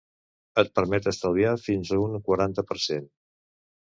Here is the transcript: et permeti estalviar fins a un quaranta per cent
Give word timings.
et 0.61 0.71
permeti 0.79 1.09
estalviar 1.11 1.51
fins 1.65 1.93
a 1.97 2.01
un 2.05 2.17
quaranta 2.29 2.65
per 2.71 2.81
cent 2.87 3.07